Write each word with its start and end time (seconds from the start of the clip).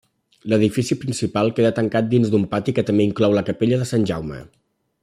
L'edifici 0.53 0.97
principal 1.01 1.53
queda 1.59 1.73
tancat 1.81 2.09
dins 2.15 2.33
d'un 2.37 2.49
pati 2.55 2.77
que 2.79 2.87
també 2.89 3.09
inclou 3.11 3.39
la 3.39 3.47
capella 3.53 3.81
de 3.85 3.89
Sant 3.93 4.13
Jaume. 4.15 4.43